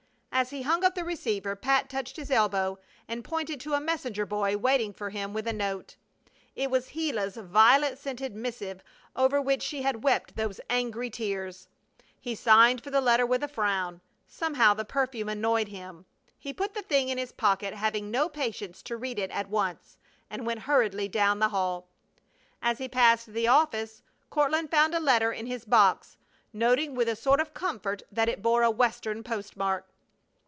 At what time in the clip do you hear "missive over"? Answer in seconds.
8.33-9.39